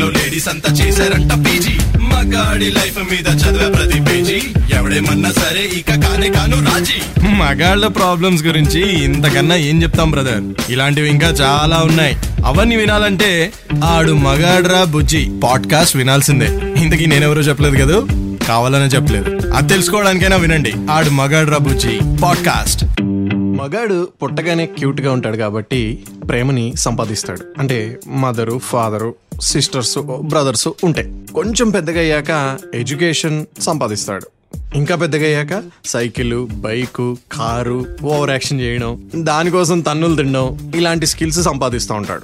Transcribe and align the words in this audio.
లో 0.00 0.10
లేడీస్ 0.10 0.48
అంతా 0.48 0.72
చేశారంట 0.72 1.32
పీజీ. 1.32 1.98
మగాడి 1.98 2.64
లైఫ్ 2.64 2.98
మీద 2.98 3.26
చదివే 3.28 3.70
ప్రతి 3.70 4.00
పేజీ. 4.00 4.42
ఎవడేమన్నా 4.78 5.32
సరే 5.32 5.60
ఇక 5.60 6.06
కానే 6.06 6.28
కాను 6.28 6.64
రాజీ. 6.64 7.26
మగాళ్ళ 7.28 7.86
ప్రాబ్లమ్స్ 7.86 8.44
గురించి 8.44 9.04
ఇంతకన్నా 9.04 9.54
ఏం 9.54 9.82
చెప్తాం 9.82 10.10
బ్రదర్ 10.10 10.72
ఇలాంటివి 10.72 11.10
ఇంకా 11.10 11.26
చాలా 11.26 11.76
ఉన్నాయి. 11.76 12.16
అవన్నీ 12.44 12.76
వినాలంటే 12.76 13.52
ఆడు 13.84 14.12
మగాడ్రా 14.12 14.84
బుజ్జి. 14.84 15.30
పాడ్కాస్ట్ 15.44 15.96
వినాల్సిందే. 15.96 16.46
ఇంతకీ 16.82 17.06
నేనెవరో 17.06 17.40
చెప్పలేదు 17.40 17.76
కదా? 17.76 18.06
కావాలనే 18.48 18.86
చెప్పలేదు. 18.86 19.50
అది 19.50 19.68
తెలుసుకోవడానికైనా 19.68 20.36
వినండి. 20.36 20.72
ఆడు 20.90 21.10
మగాడ్రా 21.10 21.58
బుజ్జి. 21.58 22.00
పాడ్కాస్ట్ 22.22 22.84
మగాడు 23.32 24.08
పుట్టగానే 24.22 24.66
క్యూట్గా 24.66 25.12
ఉంటాడు 25.12 25.36
కాబట్టి 25.36 25.98
ప్రేమని 26.28 26.72
సంపాదిస్తాడు. 26.76 27.40
అంటే 27.58 27.98
మదరు 28.08 28.60
ఫాదరు 28.64 29.14
సిస్టర్స్ 29.40 29.98
బ్రదర్స్ 29.98 30.68
ఉంటాయి 30.84 31.32
కొంచెం 31.34 31.70
పెద్దగా 31.70 32.00
అయ్యాక 32.00 32.58
ఎడ్యుకేషన్ 32.74 33.46
సంపాదిస్తాడు. 33.60 34.26
ఇంకా 34.74 34.96
పెద్దగా 34.96 35.24
అయ్యాక 35.24 35.62
cycle 35.84 36.46
bike 36.46 37.14
car 37.32 37.86
over 38.02 38.30
action 38.30 38.60
చేయడం 38.60 39.10
దానికోసం 39.16 39.80
తన్నులు 39.80 40.16
తినడం 40.16 40.72
ఇలాంటి 40.76 41.06
స్కిల్స్ 41.06 41.42
సంపాదిస్తూ 41.42 41.94
ఉంటాడు. 41.94 42.22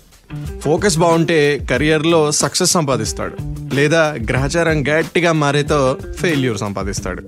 ఫోకస్ 0.60 0.98
బాగుంటే 0.98 1.66
కెరియర్లో 1.68 2.32
సక్సెస్ 2.32 2.70
సంపాదిస్తాడు. 2.70 3.36
లేదా 3.74 4.16
గ్రహచారం 4.30 4.88
గట్టిగా 4.88 5.32
మారేతో 5.32 5.96
ఫెయిల్యూర్ 6.18 6.58
సంపాదిస్తాడు. 6.58 7.22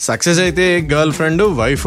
సక్సెస్ 0.00 0.38
అయితే 0.38 0.88
గర్ల్ 0.92 1.12
ఫ్రెండ్ 1.12 1.42
వైఫ్. 1.42 1.86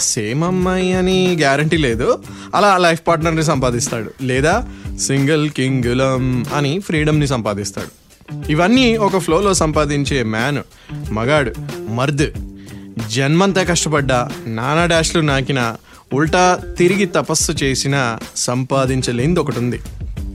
సేమ్ 0.00 0.44
అమ్మాయి 0.44 0.94
అని 0.94 1.36
గ్యారంటీ 1.38 1.76
లేదు. 1.76 2.18
అలా 2.54 2.78
లైఫ్ 2.78 3.00
పార్ట్నర్ని 3.08 3.44
సంపాదిస్తాడు. 3.44 4.12
లేదా 4.22 4.68
సింగిల్ 5.00 5.50
కింగులం 5.50 6.44
అని 6.54 6.78
ఫ్రీడమ్ని 6.78 7.26
సంపాదిస్తాడు. 7.26 8.08
ఇవన్నీ 8.50 8.96
ఒక 8.96 9.18
ఫ్లోలో 9.18 9.54
సంపాదించే 9.54 10.22
మ్యాన్ 10.22 10.58
మగాడు 11.12 11.52
మర్ద్. 11.90 12.30
జన్మంతా 13.10 13.62
కష్టపడ్డా 13.62 14.30
నానా 14.46 14.86
డాష్లు 14.86 15.20
నాకిన 15.20 15.76
ఉల్టా 16.12 16.60
తిరిగి 16.78 17.06
తపస్సు 17.06 17.52
చేసిన 17.52 18.18
సంపాదించలేనిది 18.36 19.40
ఒకటి 19.40 19.58
ఉంది 19.58 19.80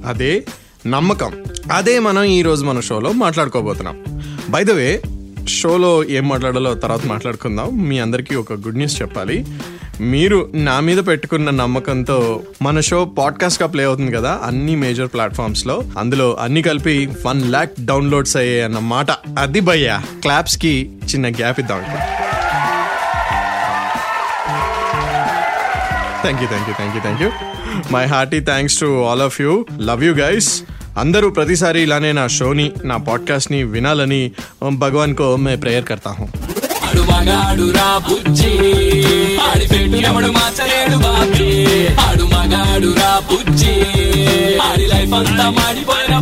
అదే 0.05 0.43
నమ్మకం. 0.87 1.43
అదే 1.71 1.99
మనం 1.99 2.23
ఈరోజు 2.23 2.65
మన 2.65 2.79
షోలో 2.79 3.11
మాట్లాడుకోబోతున్నాం. 3.11 4.03
బై 4.49 4.63
ద 4.63 4.71
వే 4.71 5.01
షోలో 5.47 6.03
ఏం 6.03 6.29
మాట్లాడాలో 6.29 6.73
తర్వాత 6.73 7.05
మాట్లాడుకుందాం. 7.05 7.89
మీ 7.89 7.99
అందరికీ 7.99 8.35
ఒక 8.35 8.53
గుడ్ 8.53 8.77
న్యూస్ 8.77 9.01
చెప్పాలి. 9.01 9.45
మీరు 10.01 10.51
నా 10.53 10.79
మీద 10.79 10.97
పెట్టుకున్న 11.07 11.49
నమ్మకంతో 11.49 12.43
మన 12.61 12.79
షో 12.79 13.05
పాడ్కాస్ట్గా 13.05 13.67
ప్లే 13.67 13.83
అవుతుంది 13.83 14.11
కదా 14.11 14.39
అన్ని 14.43 14.75
మేజర్ 14.75 15.07
ప్లాట్ఫామ్స్లో. 15.07 15.83
అందులో 15.97 16.37
అన్ని 16.39 16.61
కలిపి 16.61 17.09
వన్ 17.25 17.41
ల్యాక్ 17.41 17.71
డౌన్లోడ్స్ 17.79 18.37
అయ్యాయి 18.37 18.61
అన్నమాట 18.61 19.11
అది 19.39 19.59
భయ్యా 19.59 20.03
క్లాప్స్కి 20.21 20.89
చిన్న 21.13 21.29
గ్యాప్ 21.29 21.59
ఇద్దాం 21.59 21.83
thank 26.23 26.41
you 26.41 26.47
thank 26.47 26.69
you 26.69 26.75
thank 26.75 26.95
you 26.95 27.01
thank 27.01 27.21
you 27.21 27.29
my 27.93 28.05
hearty 28.05 28.39
thanks 28.39 28.79
to 28.79 29.03
all 29.03 29.21
of 29.21 29.41
you 29.41 29.65
love 29.79 30.03
you 30.03 30.13
guys 30.13 30.63
అందరూ 30.97 31.29
ప్రతిసారి 31.29 31.81
ఇలానే 31.81 32.11
నా 32.11 32.27
షోని 32.27 32.71
నా 32.83 32.97
పాడ్కాస్ట్ని 32.97 33.63
వినాలని 33.63 34.21
భగవాన్ 34.77 35.15
కో 35.15 35.35
మే 35.35 35.55
ప్రేయర్ 35.55 35.85
కర్తా 35.85 36.11
హూँ. 36.11 36.29
ఆడి 44.63 44.85
లైఫ్ 44.85 45.13
అంతా 45.13 45.49
మాడిపోయిన 45.49 46.13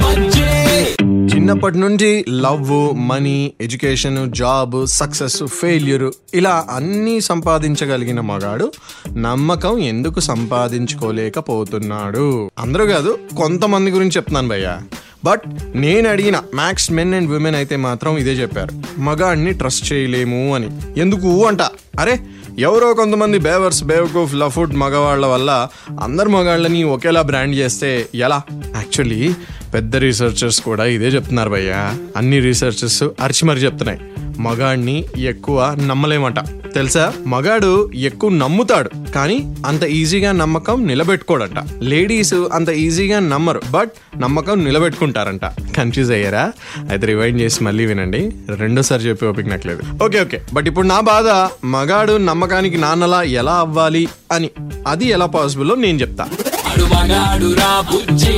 చిన్నప్పటి 1.41 1.77
నుండి 1.77 2.25
love 2.29 2.97
money 2.97 3.53
education 3.61 4.33
job 4.33 4.87
success 4.87 5.43
failure 5.43 6.11
ఇలా 6.33 6.65
అన్నీ 6.69 7.21
సంపాదించగలిగిన 7.21 8.19
మగాడు 8.19 8.71
నమ్మకం 9.17 9.79
ఎందుకు 9.79 10.19
సంపాదించుకోలేకపోతున్నాడు? 10.19 12.49
అందరూ 12.59 12.85
కాదు 12.85 13.17
కొంతమంది 13.37 13.91
గురించి 13.91 14.11
చెప్తున్నాను 14.11 14.47
భయ్యా. 14.47 14.81
బట్ 15.25 15.41
నేను 15.75 16.09
అడిగిన 16.09 16.41
మ్యాక్స్ 16.55 16.91
మెన్ 16.91 17.13
అండ్ 17.13 17.31
విమెన్ 17.31 17.55
అయితే 17.55 17.75
మాత్రం 17.75 18.17
ఇదే 18.17 18.31
చెప్పారు. 18.31 19.01
మగాడిని 19.01 19.53
ట్రస్ట్ 19.53 19.93
చేయలేము 19.93 20.55
అని. 20.55 20.99
ఎందుకు 20.99 21.45
అంట? 21.45 21.59
అరే 21.99 22.19
ఎవరో 22.59 22.93
కొంతమంది 22.93 23.37
బేవర్స్ 23.37 23.83
బేవకూఫ్ 23.83 24.35
లఫుడ్ 24.35 24.75
మగవాళ్ళ 24.75 25.25
వల్ల 25.25 25.67
అందరు 26.01 26.29
మగాళ్ళని 26.29 26.83
ఒకేలా 26.83 27.21
బ్రాండ్ 27.21 27.55
చేస్తే 27.55 28.09
ఎలా? 28.15 28.41
యాక్చువల్లీ 28.75 29.33
పెద్ద 29.73 29.95
రీసెర్చర్స్ 29.95 30.61
కూడా 30.61 30.85
ఇదే 30.85 31.07
చెప్తున్నారు 31.07 31.49
భయ్య. 31.49 31.93
అన్ని 32.17 32.39
రీసెర్చర్స్ 32.39 33.03
అరిచి 33.03 33.45
మరి 33.45 33.59
చెప్తున్నాయి. 33.59 33.99
మగాడిని 34.39 35.05
ఎక్కువ 35.17 35.77
నమ్మలేమట. 35.87 36.39
తెలుసా? 36.73 37.13
మగాడు 37.27 37.91
ఎక్కువ 37.91 38.29
నమ్ముతాడు. 38.29 38.89
కానీ 39.15 39.55
అంత 39.65 39.83
ఈజీగా 39.83 40.31
నమ్మకం 40.31 40.87
నిలబెట్టుకోడట. 40.87 41.49
లేడీస్ 41.81 42.33
అంత 42.33 42.69
ఈజీగా 42.69 43.19
నమ్మరు. 43.19 43.61
బట్ 43.71 43.91
నమ్మకం 44.19 44.63
నిలబెట్టుకుంటారంట. 44.63 45.45
కన్ఫ్యూజ్ 45.45 46.11
అయ్యారా? 46.11 46.51
అయితే 46.89 47.05
రివైండ్ 47.05 47.41
చేసి 47.41 47.63
మళ్ళీ 47.63 47.85
వినండి. 47.85 48.31
రెండోసారి 48.55 49.03
చెప్పి 49.03 49.25
ఓపిక 49.25 49.47
నాకు 49.47 49.67
లేదు. 49.67 50.03
Okay 50.03 50.21
okay. 50.21 50.41
బట్ 50.53 50.67
ఇప్పుడు 50.67 50.87
నా 50.87 50.99
బాధ 50.99 51.49
మగాడు 51.65 52.17
నమ్మకానికి 52.17 52.77
నాన్నలా 52.77 53.21
ఎలా 53.21 53.53
అవ్వాలి 53.53 54.07
అని. 54.31 54.49
అది 54.87 55.05
ఎలా 55.05 55.25
పాసిబుల్లో 55.25 55.75
నేను 55.75 56.01
చెప్తాను 56.01 56.50
అడు 56.69 56.83
మగాడు 56.83 57.53
రా 57.53 57.81
బుజ్జి. 57.81 58.35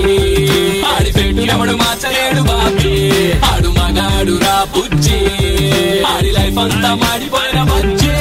ఆడి 0.96 1.12
పెట్టు 1.12 1.42
ఎవడు 1.42 1.72
మార్చలేడు 1.72 2.42
బాబీ. 2.42 2.94
ఆడు 3.52 3.70
మగాడు 3.70 4.40
రా 4.46 4.68
బుజ్జి. 4.76 5.20
ఆడి 6.08 6.32
లైఫ్ 6.32 6.60
అంతా 6.60 6.96
మాడిపోయిన 6.96 7.64
బుజ్జి. 7.64 8.16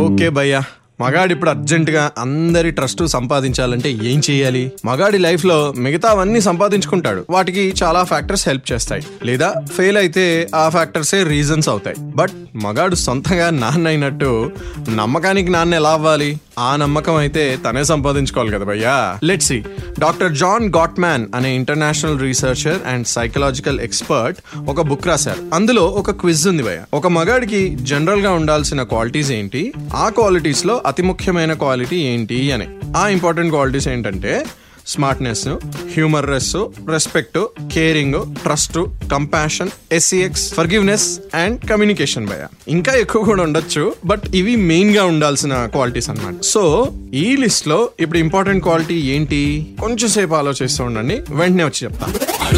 ఓకే 0.00 0.28
భయ్యా. 0.28 0.62
మగాడు 1.00 1.32
ఇప్పుడు 1.32 1.50
అర్జెంటుగా 1.50 2.10
అందరి 2.18 2.70
ట్రస్ట్ 2.70 3.06
సంపాదించాలంటే 3.06 3.90
ఏం 3.90 4.22
చేయాలి? 4.30 4.72
మగాడి 4.84 5.18
లైఫ్లో 5.18 5.74
మిగతావన్నీ 5.76 6.40
సంపాదించుకుంటాడు. 6.40 7.26
వాటికి 7.30 7.74
చాలా 7.82 8.04
ఫ్యాక్టర్స్ 8.04 8.48
హెల్ప్ 8.48 8.72
చేస్తాయి. 8.72 9.02
లేదా 9.24 9.54
ఫెయిల్ 9.76 9.96
అయితే 9.96 10.48
ఆ 10.54 10.68
ఫ్యాక్టర్సే 10.68 11.22
రీజన్స్ 11.22 11.68
అవుతాయి. 11.68 11.96
బట్ 12.16 12.30
మగాడు 12.56 12.94
సొంతంగా 12.94 13.50
నాన్న 13.50 13.86
అయినట్టు 13.86 14.50
నమ్మకానికి 14.94 15.50
నాన్న 15.50 15.74
ఎలా 15.74 15.90
అవ్వాలి? 15.90 16.40
ఆ 16.58 16.76
నమ్మకం 16.76 17.16
అయితే 17.16 17.58
తనే 17.68 17.84
సంపాదించుకోవాలి 17.84 18.52
కదా 18.52 18.64
భయ్యా. 18.64 19.18
Let 19.24 19.42
see 19.42 19.64
doctor 20.00 20.32
John 20.32 20.72
Gottman 20.76 21.26
అనే 21.34 21.54
international 21.54 22.20
researcher 22.20 22.78
and 22.86 23.06
psychological 23.06 23.80
expert 23.80 24.68
ఒక 24.68 24.80
బుక్ 24.80 25.06
రాశారు. 25.06 25.54
అందులో 25.54 25.82
ఒక 25.82 26.10
క్విజ్ 26.10 26.48
ఉంది 26.48 26.62
భయ్య. 26.62 26.80
ఒక 26.94 27.06
మగాడికి 27.06 27.76
జనరల్గా 27.82 28.32
ఉండాల్సిన 28.32 28.82
క్వాలిటీస్ 28.82 29.30
ఏంటి? 29.30 29.72
ఆ 29.94 30.08
క్వాలిటీస్లో 30.08 30.82
అతి 30.90 31.02
ముఖ్యమైన 31.02 31.52
క్వాలిటీ 31.52 31.96
ఏంటి 31.96 32.52
అని. 32.52 32.68
ఆ 32.96 33.08
ఇంపార్టెంట్ 33.08 33.50
క్వాలిటీస్ 33.50 33.88
ఏంటంటే 33.88 34.46
smartness 34.86 35.48
humourness 35.94 36.56
respect 36.90 37.38
caring 37.72 38.36
trust 38.42 38.78
compassion 39.10 39.70
sex 39.92 40.54
forgiveness 40.54 41.20
and 41.34 41.68
communication 41.70 42.26
భయ. 42.26 42.46
ఇంకా 42.68 42.92
ఎక్కువ 42.92 43.24
కూడా 43.24 43.42
ఉండొచ్చు 43.42 43.92
బట్ 44.04 44.24
ఇవి 44.34 44.56
మెయిన్గా 44.56 45.04
ఉండాల్సిన 45.04 45.66
క్వాలిటీస్ 45.66 46.10
అనమాట 46.10 46.34
సో 46.54 46.92
ఈ 47.14 47.36
లిస్ట్లో 47.36 47.90
ఇప్పుడు 48.00 48.18
ఇంపార్టెంట్ 48.18 48.62
క్వాలిటీ 48.62 48.94
ఏంటి? 48.94 49.42
కొంచెం 49.80 50.08
సేపు 50.08 50.34
ఆలోచిస్తూ 50.34 50.84
ఉండండి 50.84 51.18
వెంటనే 51.30 51.64
వచ్చి 51.64 51.84
చెప్తాను. 51.84 52.29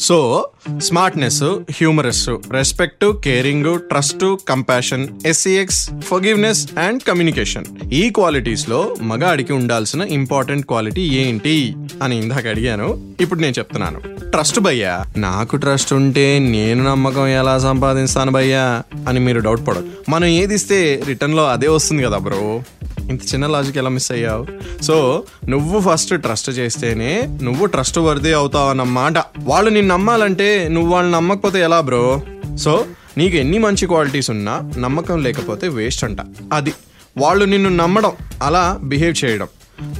So 0.00 0.48
smartness 0.78 1.42
humorous 1.70 2.28
respect 2.52 3.04
caring 3.24 3.78
trust 3.78 4.36
compassion 4.48 5.08
sex 5.26 5.90
forgiveness 6.00 6.78
and 6.78 7.02
communication 7.02 7.64
ఈ 7.92 8.10
క్వాలిటీస్లో 8.10 8.96
మగాడికి 9.02 9.52
ఉండాల్సిన 9.52 10.02
ఇంపార్టెంట్ 10.02 10.66
క్వాలిటీ 10.66 11.00
ఏంటి 11.00 11.74
అని 12.02 12.18
ఇందాక 12.18 12.46
అడిగాను. 12.46 12.98
ఇప్పుడు 13.20 13.40
నేను 13.40 13.54
చెప్తున్నాను. 13.58 14.00
ట్రస్ట్ 14.30 14.60
భయ్యా 14.60 15.04
నాకు 15.16 15.56
ట్రస్ట్ 15.56 15.92
ఉంటే 15.92 16.38
నేను 16.38 16.84
నమ్మకం 16.84 17.26
ఎలా 17.26 17.58
సంపాదిస్తాను 17.58 18.32
భయ్యా 18.32 18.82
అని 19.08 19.20
మీరు 19.20 19.40
డౌట్ 19.40 19.66
పడదు 19.68 19.88
మనం 20.08 20.24
ఏది 20.24 20.54
ఇస్తే 20.54 21.02
రిటర్న్లో 21.06 21.46
అదే 21.48 21.68
వస్తుంది 21.68 22.02
కదా 22.02 22.18
బ్రో 22.18 22.62
ఇంత 23.08 23.20
చిన్న 23.22 23.46
లాజిక్ 23.46 23.78
ఎలా 23.78 23.88
మిస్ 23.88 24.12
అయ్యావు? 24.12 24.46
సో 24.82 25.22
నువ్వు 25.48 25.80
ఫస్ట్ 25.80 26.22
ట్రస్ట్ 26.22 26.50
చేస్తేనే 26.50 27.28
నువ్వు 27.42 27.66
ట్రస్ట్ 27.66 27.98
వర్ది 27.98 28.32
అవుతావు 28.32 28.70
అన్నమాట 28.70 29.18
వాళ్ళు 29.38 29.70
నిన్ను 29.70 29.94
నమ్మాలంటే 29.94 30.68
నువ్వు 30.68 30.92
వాళ్ళని 30.92 31.14
నమ్మకపోతే 31.14 31.60
ఎలా 31.60 31.80
బ్రో 31.80 32.22
సో 32.56 32.84
నీకు 33.18 33.36
ఎన్ని 33.36 33.58
మంచి 33.58 33.86
క్వాలిటీస్ 33.86 34.30
ఉన్నా 34.30 34.70
నమ్మకం 34.78 35.22
లేకపోతే 35.22 35.68
వేస్ట్ 35.68 36.04
అంట. 36.04 36.18
అది. 36.52 36.72
వాళ్ళు 37.16 37.44
నిన్ను 37.44 37.68
నమ్మడం 37.68 38.12
అలా 38.42 38.78
బిహేవ్ 38.82 39.24
చేయడం. 39.24 39.48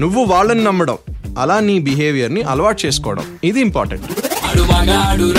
నువ్వు 0.00 0.24
వాళ్ళని 0.24 0.64
నమ్మడం 0.64 0.98
అలా 1.38 1.60
నీ 1.60 1.78
బిహేవియర్ని 1.78 2.42
అలవాటు 2.42 2.86
చేసుకోవడం. 2.86 3.38
ఇది 3.44 3.60
ఇంపార్టెంట్ 3.60 4.04
ఆడు 4.44 4.62
మగాడు 4.62 5.32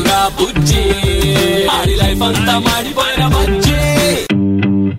రా 0.00 0.28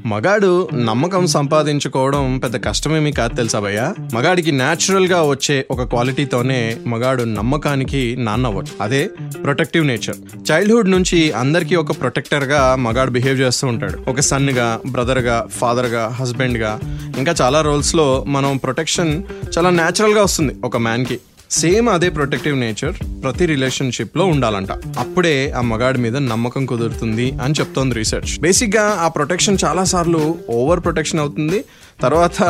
మగాడు 0.06 0.70
నమ్మకం 0.74 1.28
సంపాదించుకోవడం 1.28 2.40
పెద్ద 2.44 2.66
కష్టమేమీ 2.66 3.12
కాదు 3.12 3.36
తెలుసా 3.36 3.60
భయ్య? 3.60 3.94
మగాడికి 4.14 4.52
న్యాచురల్గా 4.52 5.24
వచ్చే 5.24 5.66
ఒక 5.72 5.84
క్వాలిటీతోనే 5.84 6.78
మగాడు 6.88 7.24
నమ్మకానికి 7.24 8.16
నాన్నవ్వచ్చు 8.20 8.74
అదే 8.82 9.10
ప్రొటెక్టివ్ 9.44 9.88
నేచర్ 9.88 10.16
చైల్డ్హుడ్ 10.52 10.92
నుంచి 10.92 11.32
అందరికీ 11.32 11.76
ఒక 11.76 11.92
ప్రొటెక్టర్గా 12.02 12.76
మగాడు 12.76 13.12
బిహేవ్ 13.12 13.40
చేస్తూ 13.40 13.68
ఉంటాడు. 13.68 14.10
ఒక 14.10 14.20
సన్గా 14.20 14.80
బ్రదర్గా 14.88 15.48
ఫాదర్గా 15.52 16.08
హస్బెండ్గా. 16.08 16.80
ఇంకా 17.18 17.36
చాలా 17.42 17.62
రోల్స్లో 17.62 18.26
మనం 18.28 18.58
ప్రొటెక్షన్ 18.58 19.24
చాలా 19.58 19.70
న్యాచురల్గా 19.70 20.24
వస్తుంది 20.24 20.56
ఒక 20.64 20.78
మ్యాన్కి. 20.78 21.20
సేమ్ 21.52 21.90
అదే 21.90 22.10
ప్రొటెక్టివ్ 22.10 22.60
నేచర్ 22.60 23.24
ప్రతి 23.24 23.46
రిలేషన్షిప్లో 23.46 24.26
ఉండాలంట. 24.26 24.72
అప్పుడే 24.72 25.52
ఆ 25.52 25.62
మగాడి 25.62 26.00
మీద 26.00 26.18
నమ్మకం 26.18 26.66
కుదురుతుంది 26.66 27.32
అని 27.32 27.54
చెప్తోంది 27.60 27.96
రీసెర్చ్. 27.96 28.40
బేసిక్గా 28.40 28.98
ఆ 29.00 29.08
ప్రొటెక్షన్ 29.08 29.58
చాలా 29.66 29.84
సార్లు 29.84 30.38
ఓవర్ 30.50 30.84
ప్రొటెక్షన్ 30.84 31.20
అవుతుంది. 31.20 31.64
తర్వాత 32.02 32.42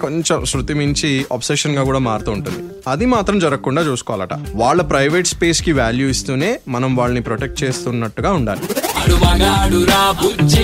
కొంచెం 0.00 0.44
శృతి 0.44 0.74
మించి 0.74 1.26
అబ్సెషన్గా 1.32 1.82
కూడా 1.82 1.98
మారుతూ 1.98 2.32
ఉంటుంది. 2.32 2.58
అది 2.88 3.06
మాత్రం 3.06 3.38
జరగకుండా 3.38 3.82
చూసుకోవాలట. 3.82 4.32
వాళ్ళ 4.54 4.82
ప్రైవేట్ 4.82 5.26
స్పేస్కి 5.26 5.72
వాల్యూ 5.72 6.08
ఇస్తూనే 6.08 6.60
మనం 6.68 6.96
వాళ్ళని 6.96 7.20
ప్రొటెక్ట్ 7.20 7.64
చేస్తున్నట్టుగా 7.64 8.32
ఉండాలి. 8.32 8.60
ఆడు 9.06 9.14
మగాడు 9.14 9.84
రా 9.84 10.14
బుజ్జి. 10.20 10.62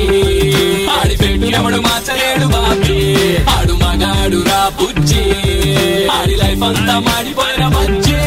ఆడి 0.92 1.16
పెట్టు 1.16 1.46
ఎవడు 1.46 1.80
మార్చలేడు 1.80 2.46
బాబీ. 2.46 2.96
ఆడు 3.50 3.72
మగాడు 3.72 4.38
రా 4.48 4.70
బుజ్జి. 4.80 5.24
ఆడి 6.08 6.34
లైఫ్ 6.34 6.62
అంతా 6.62 6.98
మాడిపోయిన 6.98 7.66
బజ్జి. 7.68 8.18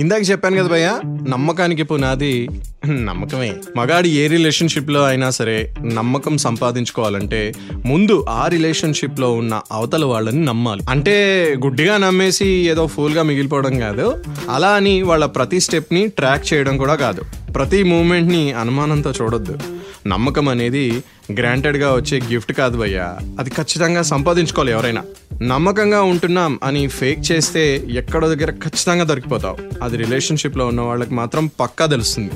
ఇందాక 0.00 0.30
చెప్పాను 0.30 0.56
కదా 0.56 0.68
భయ్య 0.68 0.88
నమ్మకానికి 1.28 1.82
పునాది 1.82 2.48
నమ్మకమే. 2.88 3.52
మగాడి 3.76 4.10
ఏ 4.10 4.26
రిలేషన్షిప్లో 4.26 5.04
అయినా 5.04 5.30
సరే 5.30 5.74
నమ్మకం 5.92 6.38
సంపాదించుకోవాలంటే 6.38 7.52
ముందు 7.84 8.26
ఆ 8.28 8.48
రిలేషన్షిప్లో 8.48 9.32
ఉన్న 9.32 9.60
అవతల 9.72 10.04
వాళ్ళని 10.04 10.44
నమ్మాలి. 10.44 10.82
అంటే 10.90 11.16
గుడ్డిగా 11.64 11.96
నమ్మేసి 11.96 12.46
ఏదో 12.46 12.86
ఫూల్గా 12.86 13.22
మిగిలిపోవడం 13.22 13.80
కాదు. 13.80 14.16
అలా 14.50 14.68
అని 14.68 15.02
వాళ్ళ 15.02 15.26
ప్రతి 15.26 15.60
స్టెప్ని 15.60 16.06
ట్రాక్ 16.08 16.52
చేయడం 16.52 16.76
కూడా 16.76 16.94
కాదు. 16.94 17.43
ప్రతి 17.54 17.82
మూమెంట్ని 17.82 18.52
అనుమానంతో 18.52 19.12
చూడొద్దు. 19.22 19.58
నమ్మకం 20.06 20.48
అనేది 20.48 21.02
గ్రాంటెడ్గా 21.32 21.94
వచ్చే 21.94 22.20
గిఫ్ట్ 22.32 22.52
కాదు 22.52 22.78
భయ్యా. 22.78 23.16
అది 23.38 23.50
ఖచ్చితంగా 23.50 24.02
సంపాదించుకోవాలి 24.02 24.72
ఎవరైనా. 24.72 25.02
నమ్మకంగా 25.42 26.02
ఉంటున్నాం 26.02 26.58
అని 26.64 26.86
ఫేక్ 26.86 27.32
చేస్తే 27.32 27.84
ఎక్కడో 27.90 28.34
దగ్గర 28.34 28.50
ఖచ్చితంగా 28.50 29.04
దొరికిపోతావు. 29.04 29.56
అది 29.82 29.96
రిలేషన్షిప్లో 29.96 30.66
ఉన్న 30.66 30.80
వాళ్ళకి 30.80 31.14
మాత్రం 31.14 31.50
పక్కా 31.60 31.86
తెలుస్తుంది. 31.86 32.30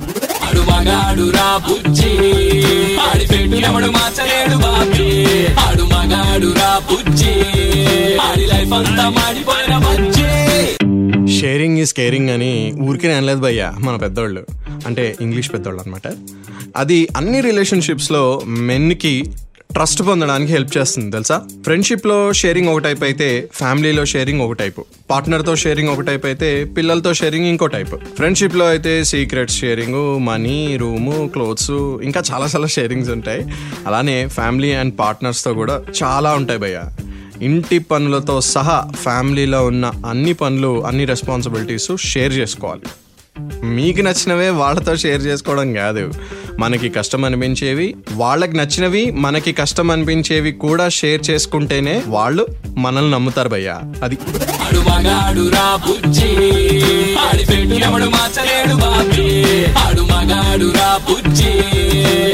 ఆడి 8.21 8.47
లైఫ్ 8.47 8.73
అంతా 8.73 9.09
మాడిపోయిన 9.09 9.79
షేరింగ్ 11.79 11.83
ఈజ్ 11.83 11.95
కేరింగ్ 11.95 12.31
అని 12.31 12.73
ఊరికే 12.81 13.17
అనలేదు 13.17 13.41
భయ్యా 13.41 13.75
మన 13.79 13.97
పెద్దోళ్ళు. 13.97 14.47
అంటే 14.87 15.17
ఇంగ్లీష్ 15.21 15.53
పెద్దోళ్ళు 15.53 15.81
అనమాట 15.81 16.03
అది 16.77 17.09
అన్ని 17.17 17.41
రిలేషన్షిప్స్లో 17.41 18.43
మెన్కి 18.47 19.33
ట్రస్ట్ 19.73 20.03
పొందడానికి 20.03 20.53
హెల్ప్ 20.53 20.79
చేస్తుంది 20.79 21.11
తెలుసా? 21.13 21.41
ఫ్రెండ్షిప్లో 21.65 22.33
షేరింగ్ 22.33 22.69
ఒక 22.69 22.79
టైప్ 22.79 23.03
అయితే 23.03 23.49
ఫ్యామిలీలో 23.55 24.05
షేరింగ్ 24.05 24.41
ఒక 24.41 24.53
టైపు. 24.53 24.85
పార్ట్నర్తో 25.11 25.57
షేరింగ్ 25.57 25.89
ఒక 25.89 26.01
టైప్ 26.01 26.27
అయితే 26.27 26.65
పిల్లలతో 26.65 27.15
షేరింగ్ 27.15 27.47
ఇంకో 27.47 27.67
టైప్. 27.67 27.97
ఫ్రెండ్షిప్లో 28.17 28.67
అయితే 28.67 29.05
secrets 29.05 29.57
sharing 29.57 30.27
money 30.27 30.77
room 30.77 31.29
clothes 31.29 31.71
ఇంకా 31.71 32.23
చాలా 32.33 32.47
చాలా 32.47 32.67
షేరింగ్స్ 32.67 33.11
ఉంటాయి. 33.11 33.45
అలానే 33.87 34.27
ఫ్యామిలీ 34.27 34.73
అండ్ 34.73 34.99
పార్ట్నర్స్తో 34.99 35.55
కూడా 35.55 35.83
చాలా 36.03 36.35
ఉంటాయి 36.35 36.59
భయ్యా. 36.59 36.91
ఇంటి 37.43 37.79
పనులతో 37.79 38.41
సహా 38.41 38.89
ఫ్యామిలీలో 39.03 39.67
ఉన్న 39.67 39.93
అన్ని 40.07 40.33
పనులు 40.33 40.87
అన్ని 40.87 41.05
రెస్పాన్సిబిలిటీస్ 41.05 41.91
షేర్ 41.99 42.33
చేసుకోవాలి. 42.33 42.83
మీకు 43.65 44.01
నచ్చినవే 44.01 44.49
వాళ్ళతో 44.49 44.97
షేర్ 44.97 45.23
చేసుకోవడం 45.23 45.75
కాదు. 45.75 46.13
మనకి 46.59 46.89
కష్టం 46.89 47.25
అనిపించేవి 47.25 47.97
వాళ్ళకి 48.13 48.57
నచ్చినవి 48.57 49.11
మనకి 49.11 49.53
కష్టం 49.53 49.91
అనిపించేవి 49.91 50.53
కూడా 50.53 50.89
షేర్ 50.89 51.31
చేసుకుంటేనే 51.31 52.03
వాళ్ళు 52.07 52.47
మనల్ని 52.77 53.11
నమ్ముతారు 53.11 53.49
భయ్యా. 53.49 53.81
అది. 54.03 54.19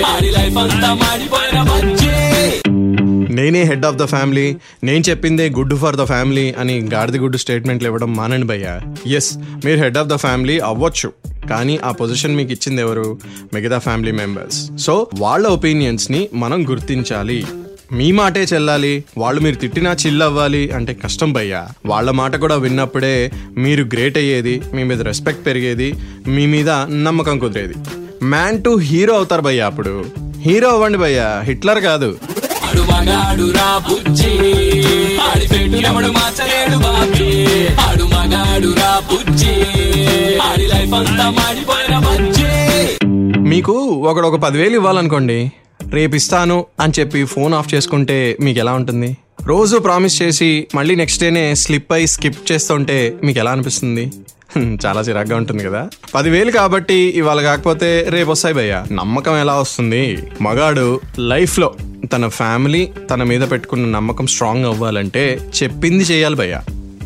ఆడి 0.06 0.30
లైఫ్ 0.30 0.56
అంతా 0.56 0.94
మాడిపోయిన 0.94 1.62
నేనే 3.36 3.62
హెడ్ 3.62 3.86
ఆఫ్ 3.86 3.96
ద 3.96 4.04
ఫ్యామిలీ 4.04 4.46
నేను 4.84 5.02
చెప్పిందే 5.10 5.46
గుడ్ 5.50 5.75
ఫర్ 5.75 5.96
ద 5.96 6.04
ఫ్యామిలీ 6.04 6.46
అని 6.58 6.76
గాడిద 6.94 7.16
గుడ్డు 7.16 7.38
స్టేట్మెంట్లు 7.38 7.88
ఇవ్వడం 7.88 8.10
మానండి 8.16 8.46
భయ్యా. 8.46 8.75
ఎస్ 9.16 9.31
మీరు 9.64 9.78
హెడ్ 9.78 9.98
ఆఫ్ 9.98 10.08
ద 10.08 10.16
ఫ్యామిలీ 10.25 10.58
అవ్వచ్చు 10.70 11.10
కానీ 11.50 11.75
ఆ 11.84 11.90
పొజిషన్ 11.90 12.36
మీకు 12.36 12.52
ఇచ్చింది 12.52 12.82
ఎవరు? 12.82 13.19
మిగతా 13.54 13.78
ఫ్యామిలీ 13.78 14.12
మెంబర్స్ 14.12 14.58
సో 14.78 14.94
వాళ్ళ 15.19 15.46
ఒపీనియన్స్ని 15.46 16.28
మనం 16.34 16.60
గుర్తించాలి. 16.70 17.40
మీ 17.92 18.12
మాటే 18.12 18.42
చెల్లాలి 18.52 18.92
వాళ్ళు 19.19 19.40
మీరు 19.40 19.56
తిట్టినా 19.56 19.90
చిల్లవ్వాలి 20.02 20.62
అంటే 20.70 20.92
కష్టం 20.94 21.32
భయ్యా. 21.32 21.62
వాళ్ళ 21.87 22.10
మాట 22.20 22.37
కూడా 22.37 22.56
విన్నప్పుడే 22.56 23.16
మీరు 23.56 23.84
గ్రేట్ 23.84 24.18
అయ్యేది 24.18 24.62
మీ 24.75 24.82
మీద 24.82 25.02
రెస్పెక్ట్ 25.02 25.47
పెరిగేది 25.47 25.88
మీ 26.26 26.47
మీద 26.47 26.70
నమ్మకం 27.06 27.38
కుదిరేది. 27.38 27.75
మ్యాన్ 28.25 28.62
టు 28.64 28.73
హీరో 28.88 29.14
అవుతారు 29.14 29.42
భయ్యా 29.42 29.66
అప్పుడు. 29.66 30.04
హీరో 30.40 30.68
అవ్వండి 30.68 30.99
భయ్యా 30.99 31.28
హిట్లర్ 31.40 31.80
కాదు. 31.80 32.11
వాడు 32.75 32.93
మగాడు 32.93 33.50
రా 33.50 33.78
బుజ్జి. 33.78 34.31
ఆడి 35.16 35.49
పెట్టు 35.49 35.76
ఎవడు 35.87 36.07
మార్చలేడు 36.07 36.78
బాబీ. 36.78 37.66
ఆడు 37.66 38.04
మగాడు 38.04 38.69
రా 38.69 39.02
బుజ్జి. 39.12 39.52
ఆడి 40.38 40.66
లైఫ్ 40.66 40.95
అంతా 40.95 41.31
మాడిపోయిన 41.31 41.99
బజ్జి. 41.99 43.07
మీకు 43.38 43.73
ఒకడు 43.83 44.26
ఒక 44.26 44.37
పదివేలు 44.40 44.75
ఇవ్వాలనుకోండి. 44.75 45.52
రేపు 45.93 46.16
ఇస్తాను 46.16 46.66
అని 46.81 46.93
చెప్పి 47.00 47.25
ఫోన్ 47.25 47.54
ఆఫ్ 47.54 47.75
చేసుకుంటే 47.75 48.37
మీకు 48.40 48.59
ఎలా 48.59 48.73
ఉంటుంది? 48.73 49.16
రోజు 49.47 49.76
ప్రామిస్ 49.76 50.23
చేసి 50.23 50.66
మళ్ళీ 50.75 50.95
నెక్స్ట్ 50.95 51.23
డేనే 51.23 51.54
స్లిప్ 51.54 51.93
అయి 51.93 52.07
స్కిప్ 52.07 52.52
చేస్తుంటే 52.52 53.14
మీకు 53.25 53.38
ఎలా 53.38 53.50
అనిపిస్తుంది? 53.50 54.12
చాలా 54.87 55.00
చిరాగ్గా 55.00 55.37
ఉంటుంది 55.37 55.64
కదా. 55.64 55.88
పదివేలు 56.14 56.50
కాబట్టి 56.50 56.95
ఇవాళ 56.95 57.40
కాకపోతే 57.40 58.07
రేపు 58.09 58.31
వస్తాయి 58.31 58.54
భయ్యా. 58.54 58.85
నమ్మకం 58.93 59.40
ఎలా 59.40 59.54
వస్తుంది? 59.54 60.19
మగాడు 60.40 61.00
లైఫ్లో. 61.19 61.75
తన 62.14 62.28
ఫ్యామిలీ 62.28 62.88
తన 63.11 63.23
మీద 63.23 63.50
పెట్టుకున్న 63.50 63.97
నమ్మకం 63.97 64.26
స్ట్రాంగ్ 64.26 64.66
అవ్వాలంటే 64.66 65.40
చెప్పింది 65.62 66.04
చేయాలి 66.04 66.37
భయ్య. 66.37 66.61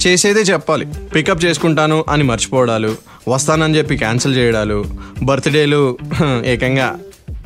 చేసేదే 0.07 0.41
చెప్పాలి. 0.41 0.87
పికప్ 1.15 1.45
చేసుకుంటాను 1.45 2.05
అని 2.09 2.23
మర్చిపోవడాలు 2.23 2.91
వస్తానని 3.29 3.77
చెప్పి 3.77 3.97
క్యాన్సిల్ 3.97 4.37
చేయడాలు 4.37 4.85
బర్త్డేలు 5.23 5.99
ఏకంగా 6.45 6.99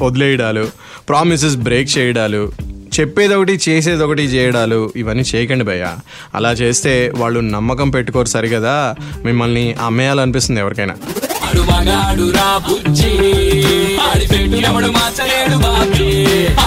వదిలేయడాలు 0.03 0.69
ప్రామిసెస్ 1.09 1.57
బ్రేక్ 1.57 1.99
చేయడాలు 1.99 2.53
చెప్పేదొకటి 3.01 3.53
చేసేదొకటి 3.53 3.71
చేసేది 3.71 4.03
ఒకటి 4.03 4.23
చేయడాలు 4.23 4.93
ఇవన్నీ 4.97 5.25
చేయకండి 5.35 5.65
భయ్య. 5.65 5.87
అలా 6.35 6.53
చేస్తే 6.53 7.13
వాళ్ళు 7.17 7.41
నమ్మకం 7.41 7.91
పెట్టుకోరు 7.91 8.29
సరిగదా? 8.29 8.97
మిమ్మల్ని 9.25 9.75
అమ్మేయాలనిపిస్తుంది 9.81 10.61
ఎవరికైనా. 10.61 10.97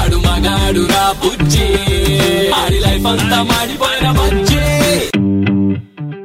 ఆడు 0.02 0.25
మగాడు 0.46 0.88
బుజ్జి. 1.25 1.64
ఆడి 2.50 2.80
లైఫ్ 2.80 3.06
అంతా 3.06 3.42
మాడిపోయిన 3.44 4.12
బజ్జి. 4.12 4.58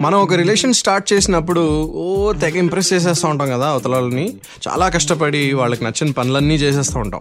మనం 0.03 0.19
ఒక 0.21 0.35
రిలేషన్ 0.35 0.75
స్టార్ట్ 0.75 1.13
చేసినప్పుడు 1.13 1.83
ఓ 1.83 2.33
తెగ 2.33 2.57
ఇంప్రెస్ 2.57 2.93
చేసేస్తూ 2.93 3.29
ఉంటాం 3.29 3.51
కదా 3.51 3.69
అవతలని 3.69 4.33
చాలా 4.69 4.89
కష్టపడి 4.89 5.53
వాళ్ళకి 5.53 5.85
నచ్చిన 5.85 6.11
పనులన్నీ 6.11 6.55
చేసేస్తూ 6.55 7.01
ఉంటాం. 7.01 7.21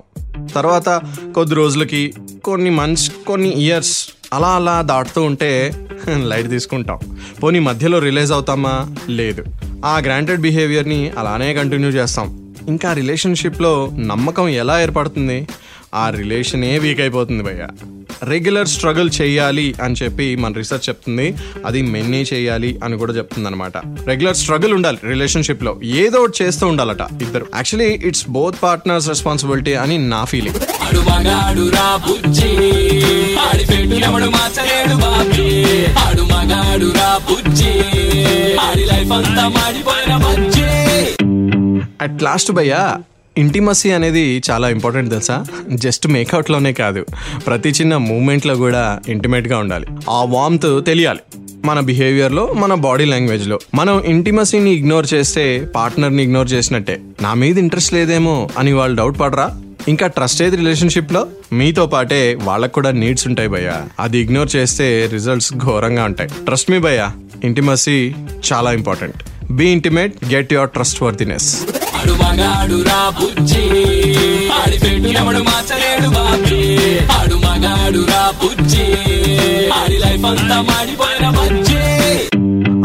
తర్వాత 0.55 1.01
కొద్ది 1.35 1.55
రోజులకి 1.55 2.13
కొన్ని 2.43 2.69
మంత్స్ 2.69 3.11
కొన్ని 3.27 3.49
ఇయర్స్ 3.49 4.09
అలా 4.33 4.47
అలా 4.47 4.81
దాటుతూ 4.81 5.21
ఉంటే 5.21 5.73
లైట్ 6.23 6.49
తీసుకుంటాం. 6.49 6.99
పోనీ 7.43 7.59
మధ్యలో 7.59 7.99
రిలీజ్ 7.99 8.31
అవుతామా? 8.31 8.95
లేదు. 9.09 9.45
ఆ 9.85 9.99
గ్రాంటెడ్ 9.99 10.41
బిహేవియర్ని 10.41 11.09
అలానే 11.09 11.53
కంటిన్యూ 11.53 11.89
చేస్తాం. 11.89 12.53
ఇంకా 12.67 12.93
రిలేషన్షిప్లో 12.93 13.91
నమ్మకం 13.95 14.47
ఎలా 14.47 14.81
ఏర్పడుతుంది? 14.81 15.47
ఆ 15.93 16.09
రిలేషనే 16.09 16.79
వీక్ 16.79 16.99
అయిపోతుంది 16.99 17.43
భయ్య. 17.43 17.67
రెగ్యులర్ 18.23 18.67
స్ట్రగుల్ 18.67 19.09
చేయాలి 19.21 19.75
అని 19.83 19.95
చెప్పి 20.03 20.35
మన 20.35 20.53
రీసెర్చ్ 20.53 20.89
చెప్తుంది. 20.89 21.35
అది 21.65 21.81
మెన్నే 21.81 22.25
చేయాలి 22.33 22.79
అని 22.83 22.97
కూడా 22.97 23.13
చెప్తుంది 23.13 23.47
అనమాట 23.47 23.77
రెగ్యులర్ 24.07 24.35
స్ట్రగుల్ 24.35 24.73
ఉండాలి 24.73 24.97
రిలేషన్షిప్లో. 25.03 25.79
ఏదో 25.83 26.19
ఒకటి 26.19 26.43
చేస్తూ 26.43 26.67
ఉండాలట 26.67 27.01
ఇద్దరు. 27.21 27.47
Actually 27.55 27.93
it's 27.93 28.29
both 28.29 28.55
partners 28.63 29.07
responsibility 29.07 29.73
అని 29.73 29.97
నా 29.97 30.25
ఫీలింగ్ 30.25 30.55
అట్ 42.01 42.23
లాస్ట్ 42.23 42.51
భయ్య 42.51 42.97
ఇంటిమసీ 43.39 43.91
అనేది 43.91 44.41
చాలా 44.51 44.69
ఇంపార్టెంట్ 44.69 45.09
తెలుసా? 45.09 45.45
జస్ట్ 45.73 46.07
మేకౌట్లోనే 46.07 46.73
కాదు. 46.73 47.05
ప్రతి 47.47 47.69
చిన్న 47.69 47.97
మూమెంట్లో 47.97 48.55
కూడా 48.55 48.99
ఇంటిమేట్గా 49.09 49.57
ఉండాలి. 49.57 49.87
ఆ 50.09 50.23
వామ్త్ 50.23 50.85
తెలియాలి. 50.85 51.19
మన 51.65 51.79
బిహేవియర్లో 51.79 52.53
మన 52.53 52.73
బాడీ 52.73 53.05
లాంగ్వేజ్లో 53.05 53.59
మనం 53.75 54.03
ఇంటిమసీని 54.05 54.71
ఇగ్నోర్ 54.71 55.07
చేస్తే 55.13 55.67
పార్ట్నర్ని 55.75 56.23
ఇగ్నోర్ 56.23 56.51
చేసినట్టే. 56.51 57.01
నా 57.21 57.33
మీద 57.33 57.59
ఇంట్రెస్ట్ 57.59 57.93
లేదేమో 57.93 58.49
అని 58.57 58.73
వాళ్ళు 58.73 58.97
డౌట్ 58.97 59.19
పడరా? 59.19 59.61
ఇంకా 59.87 60.07
ట్రస్ట్ 60.07 60.41
ఏది 60.43 60.57
రిలేషన్షిప్లో 60.57 61.27
మీతో 61.53 61.85
పాటే 61.85 62.37
వాళ్ళకు 62.43 62.73
కూడా 62.73 62.91
నీడ్స్ 62.91 63.27
ఉంటాయి 63.27 63.49
భయ్యా. 63.49 63.81
అది 63.99 64.19
ఇగ్నోర్ 64.19 64.55
చేస్తే 64.55 65.09
రిజల్ట్స్ 65.13 65.53
ఘోరంగా 65.53 66.03
ఉంటాయి. 66.03 66.29
ట్రస్ట్ 66.45 66.71
మీ 66.71 66.79
భయ్యా 66.79 67.11
ఇంటిమసీ 67.43 68.13
చాలా 68.53 68.73
important 68.73 69.51
be 69.51 69.65
intimate 69.65 70.13
get 70.33 70.53
your 70.53 70.69
trustworthiness 71.03 71.65
అడు 71.95 72.11
మగాడు 72.11 72.81
రా 72.81 73.09
బుజ్జి. 73.09 73.63
ఆడి 74.49 75.11
ఎవడు 75.11 75.37
మార్చలేడు 75.37 76.09
బాబీ. 76.09 76.77
ఆడు 77.11 77.35
మగాడు 77.35 78.05
రా 78.07 78.33
బుజ్జి. 78.43 78.83
ఆడి 79.69 79.97
లైఫ్ 79.97 80.25
అంతా 80.25 80.61
మాడిపోయిన 80.61 81.29
బజ్జీ. 81.29 81.75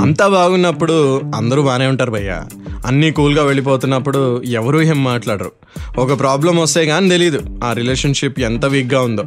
అంతా 0.02 0.28
బాగున్నప్పుడు 0.28 1.22
అందరూ 1.34 1.62
బాగానే 1.62 1.86
ఉంటారు 1.86 2.10
భయ్య. 2.10 2.42
అన్నీ 2.86 3.10
కూల్గా 3.10 3.44
వెళ్ళిపోతున్నప్పుడు 3.44 4.42
ఎవరూ 4.42 4.82
ఏం 4.82 5.04
మాట్లాడరు. 5.04 5.52
ఒక 5.98 6.18
ప్రాబ్లం 6.18 6.56
వస్తే 6.56 6.86
కానీ 6.86 7.08
తెలియదు 7.08 7.40
ఆ 7.64 7.72
రిలేషన్షిప్ 7.72 8.40
ఎంత 8.40 8.66
వీక్గా 8.66 9.00
ఉందో. 9.00 9.24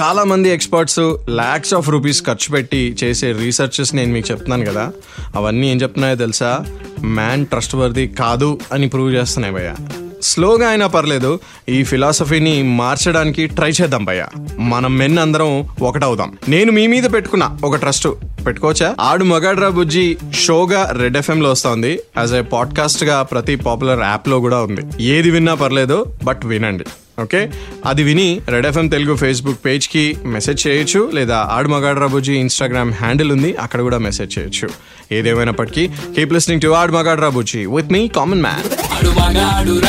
చాలా 0.00 0.24
మంది 0.24 0.50
ఎక్స్పర్ట్స్ 0.50 1.16
ల్యాక్స్ 1.30 1.74
ఆఫ్ 1.74 1.88
రూపీస్ 1.88 2.22
ఖర్చు 2.22 2.52
పెట్టి 2.52 2.96
చేసే 3.04 3.32
రీసెర్చెస్ 3.32 3.94
నేను 3.94 4.12
మీకు 4.12 4.30
చెప్తున్నాను 4.30 4.64
కదా. 4.64 4.92
అవన్నీ 5.36 5.70
ఏం 5.70 5.76
చెప్తున్నాయో 5.82 6.16
తెలుసా? 6.16 6.64
మ్యాన్ 7.06 7.46
ట్రస్ట్ 7.46 7.74
వర్ది 7.74 8.08
కాదు 8.08 8.58
అని 8.72 8.88
ప్రూవ్ 8.88 9.14
చేస్తున్నాయి 9.14 9.54
భయ్య. 9.54 9.74
స్లోగా 10.22 10.68
అయినా 10.68 10.86
పర్లేదు 10.86 11.40
ఈ 11.68 11.84
ఫిలాసఫీని 11.84 12.62
మార్చడానికి 12.62 13.46
ట్రై 13.46 13.70
చేద్దాం 13.70 14.04
భయ్య. 14.04 14.26
మనం 14.58 14.98
మెన్ 14.98 15.18
అందరం 15.18 15.68
ఒకటవుదాం. 15.82 16.38
నేను 16.48 16.72
మీ 16.72 16.86
మీద 16.86 17.02
పెట్టుకున్నా 17.12 17.58
ఒక 17.64 17.76
ట్రస్ట్ 17.76 18.08
పెట్టుకోవచ్చా? 18.46 18.96
ఆడు 19.00 19.24
మగాడ్రా 19.24 19.68
బుజ్జి 19.68 20.18
షోగా 20.34 20.94
రెడ్ 20.98 21.16
ఎఫ్ఎం 21.16 21.42
లో 21.42 21.50
వస్తుంది. 21.50 21.98
యాజ్ 22.18 22.34
ఏ 22.34 22.40
పాడ్కాస్ట్గా 22.40 23.22
ప్రతి 23.22 23.56
పాపులర్ 23.56 24.00
యాప్లో 24.00 24.40
కూడా 24.40 24.62
ఉంది. 24.62 24.80
ఏది 25.00 25.30
విన్నా 25.30 25.54
పర్లేదు 25.54 26.06
బట్ 26.24 26.44
వినండి. 26.44 26.84
ఓకే? 27.22 27.50
అది 27.86 28.02
విని 28.02 28.40
రెడ్ 28.48 28.66
ఎఫ్ఎం 28.66 28.88
తెలుగు 28.88 29.16
ఫేస్బుక్ 29.16 29.64
పేజ్కి 29.64 30.16
మెసేజ్ 30.24 30.66
చేయొచ్చు 30.66 31.10
లేదా 31.14 31.48
ఆడు 31.50 31.68
మగాడ్రా 31.68 32.06
బుజ్జి 32.06 32.32
ఇన్స్టాగ్రామ్ 32.32 32.92
హ్యాండిల్ 32.92 33.32
ఉంది 33.32 33.56
అక్కడ 33.56 33.80
కూడా 33.80 33.98
మెసేజ్ 33.98 34.38
చేయొచ్చు. 34.38 34.68
ఏదేమైనప్పటికీ 35.12 35.86
కీప్ 35.86 36.32
లిస్నింగ్ 36.32 36.62
టు 36.62 36.68
ఆడు 36.68 36.92
మగాడ్రా 36.92 37.28
బుజ్జి. 37.28 37.66
విత్ 37.66 37.92
మీ 37.92 38.08
కామన్ 38.08 38.42
మ్యాన్ 38.42 38.62
మగాడు 38.62 39.12
మగాడు 39.12 39.80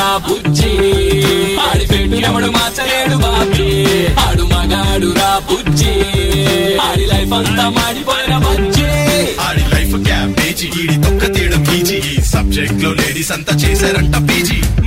సబ్జెక్ట్లో 12.23 12.93
లేడీస్ 12.93 13.31
అంతా 13.31 13.55
చేశారంట 13.55 14.15
పీజీ. 14.15 14.86